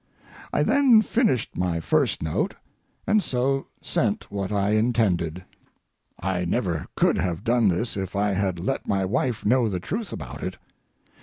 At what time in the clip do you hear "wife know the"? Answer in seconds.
9.05-9.79